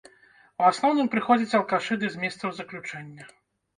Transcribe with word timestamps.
У 0.61 0.63
асноўным 0.69 1.11
прыходзяць 1.15 1.57
алкашы 1.59 1.99
ды 2.05 2.13
з 2.17 2.25
месцаў 2.25 2.49
заключэння. 2.61 3.23